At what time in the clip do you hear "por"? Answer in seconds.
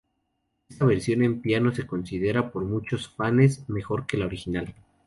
2.51-2.65